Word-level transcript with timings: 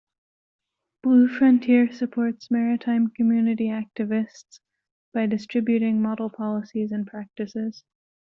Blue 1.03 1.27
Frontier 1.27 1.93
supports 1.93 2.49
maritime 2.49 3.09
community 3.09 3.65
activists 3.67 4.59
by 5.13 5.27
distributing 5.27 6.01
model 6.01 6.27
policies 6.27 6.91
and 6.91 7.05
practices. 7.05 7.83